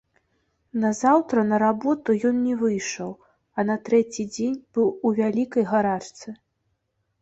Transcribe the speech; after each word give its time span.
Назаўтра 0.85 1.43
на 1.49 1.59
работу 1.65 2.17
ён 2.31 2.41
не 2.47 2.55
выйшаў, 2.63 3.09
а 3.57 3.69
на 3.71 3.79
трэці 3.85 4.29
дзень 4.35 4.59
быў 4.75 4.87
у 5.07 5.17
вялікай 5.25 5.63
гарачцы. 5.73 6.41